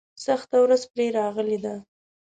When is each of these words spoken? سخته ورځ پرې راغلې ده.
سخته 0.25 0.57
ورځ 0.63 0.81
پرې 0.91 1.05
راغلې 1.17 1.57
ده. 1.63 1.75